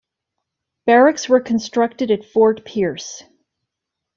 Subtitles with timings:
[0.87, 3.21] Barracks were constructed at Fort Pearce.